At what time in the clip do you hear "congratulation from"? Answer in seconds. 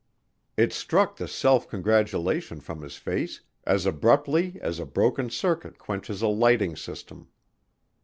1.69-2.81